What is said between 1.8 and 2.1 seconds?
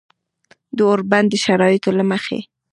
له